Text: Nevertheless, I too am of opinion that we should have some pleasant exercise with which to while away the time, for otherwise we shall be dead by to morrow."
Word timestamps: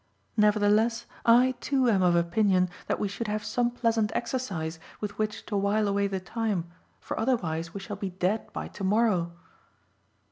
Nevertheless, 0.35 1.05
I 1.27 1.51
too 1.61 1.87
am 1.87 2.01
of 2.01 2.15
opinion 2.15 2.71
that 2.87 2.99
we 2.99 3.07
should 3.07 3.27
have 3.27 3.43
some 3.45 3.69
pleasant 3.69 4.11
exercise 4.15 4.79
with 4.99 5.15
which 5.19 5.45
to 5.45 5.55
while 5.55 5.87
away 5.87 6.07
the 6.07 6.19
time, 6.19 6.71
for 6.99 7.19
otherwise 7.19 7.75
we 7.75 7.81
shall 7.81 7.97
be 7.97 8.09
dead 8.09 8.51
by 8.51 8.67
to 8.69 8.83
morrow." 8.83 9.31